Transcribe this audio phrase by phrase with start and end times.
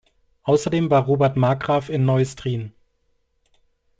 [0.45, 2.73] Außerdem war Robert Markgraf in Neustrien.